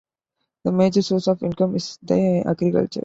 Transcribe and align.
The 0.63 0.71
major 0.71 1.03
source 1.03 1.27
of 1.27 1.43
income 1.43 1.75
is 1.75 1.99
the 2.01 2.43
agriculture. 2.47 2.99